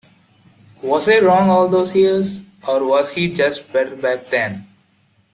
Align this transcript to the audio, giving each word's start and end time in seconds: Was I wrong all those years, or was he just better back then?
Was 0.81 1.07
I 1.09 1.19
wrong 1.19 1.51
all 1.51 1.67
those 1.67 1.93
years, 1.95 2.41
or 2.67 2.83
was 2.83 3.11
he 3.11 3.31
just 3.31 3.71
better 3.71 3.95
back 3.95 4.31
then? 4.31 4.65